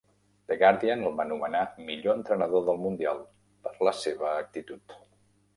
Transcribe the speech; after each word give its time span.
The 0.51 0.55
Guardian 0.61 1.03
el 1.09 1.17
va 1.19 1.25
nomenar 1.31 1.61
"Millor 1.89 2.17
entrenador 2.21 2.65
del 2.71 2.81
mundial" 2.87 3.23
per 3.67 3.75
la 3.89 3.97
seva 4.03 4.33
actitud. 4.45 5.01